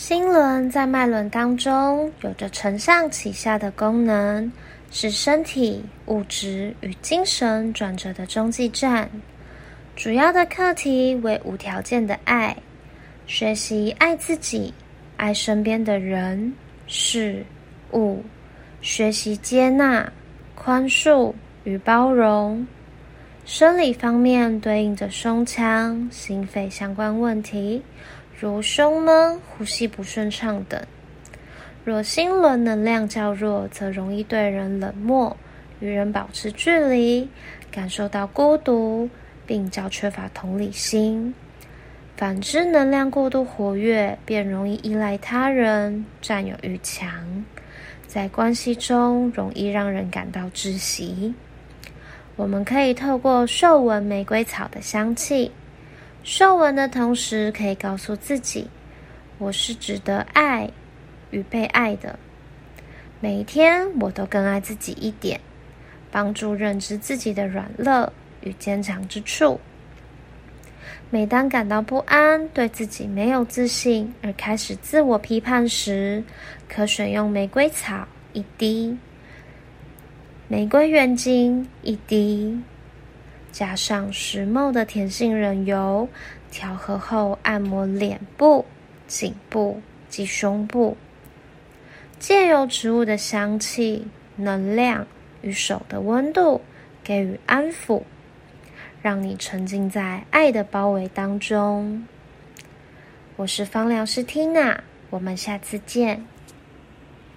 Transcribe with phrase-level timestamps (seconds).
[0.00, 4.50] 心轮在脉轮当中有着承上启下的功能，
[4.90, 9.10] 是身体、物质与精神转折的中继站。
[9.94, 12.56] 主要的课题为无条件的爱，
[13.26, 14.72] 学习爱自己，
[15.18, 16.50] 爱身边的人
[16.86, 17.44] 事
[17.92, 18.24] 物，
[18.80, 20.10] 学习接纳、
[20.54, 21.30] 宽恕
[21.64, 22.66] 与包容。
[23.44, 27.82] 生理方面对应着胸腔、心肺相关问题。
[28.40, 30.82] 如胸闷、呼吸不顺畅等。
[31.84, 35.36] 若心轮能量较弱，则容易对人冷漠，
[35.78, 37.28] 与人保持距离，
[37.70, 39.10] 感受到孤独，
[39.44, 41.34] 并较缺乏同理心。
[42.16, 47.44] 反之，能量过度活跃，便容易依赖他人，占有欲强，
[48.06, 51.34] 在关系中容易让人感到窒息。
[52.36, 55.52] 我们可以透过嗅闻玫瑰草的香气。
[56.22, 58.68] 受闻的同时，可以告诉自己
[59.38, 60.70] ：“我是值得爱
[61.30, 62.18] 与被爱的。”
[63.20, 65.40] 每一天，我都更爱自己一点，
[66.10, 68.12] 帮助认知自己的软弱
[68.42, 69.60] 与坚强之处。
[71.08, 76.22] 每当感到不安、对自己没有自信而开始自我批判时，
[76.68, 78.96] 可选用玫瑰草一滴，
[80.48, 82.60] 玫瑰原精一滴。
[83.52, 86.08] 加上石墨的甜杏仁油，
[86.50, 88.64] 调和后按摩脸部、
[89.06, 90.96] 颈部及胸部，
[92.18, 94.06] 借由植物的香气、
[94.36, 95.06] 能量
[95.42, 96.60] 与手的温度，
[97.02, 98.02] 给予安抚，
[99.02, 102.06] 让你沉浸在爱的包围当中。
[103.36, 106.24] 我是芳疗师缇娜，我们下次见。